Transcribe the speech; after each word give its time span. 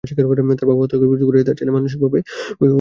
তার 0.03 0.67
বাবা 0.67 0.81
হতবাক 0.81 0.99
হয়ে 1.01 1.11
বুঝতে 1.11 1.25
পারে 1.27 1.39
যে 1.39 1.47
তার 1.47 1.57
ছেলে 1.59 1.71
মানসিকভাবে 1.71 2.19
অক্ষম। 2.53 2.69